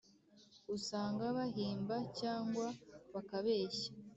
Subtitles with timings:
[0.75, 2.65] usanga bahimba cyangwa
[3.13, 3.89] bakabeshya